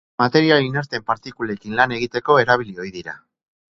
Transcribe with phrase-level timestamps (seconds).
[0.21, 3.15] Material inerteen partikulekin lan egiteko erabili ohi dira.